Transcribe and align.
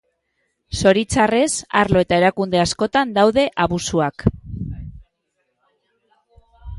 Zoritxarrez, 0.77 1.49
arlo 1.81 2.01
eta 2.05 2.17
erakunde 2.21 2.61
askotan 2.63 3.11
daude 3.17 3.43
abusuak. 3.65 4.25